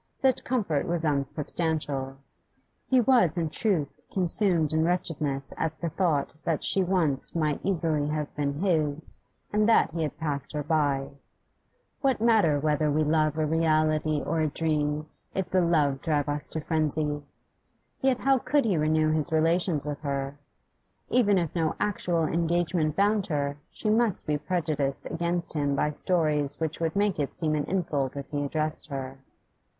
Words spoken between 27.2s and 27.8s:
seem an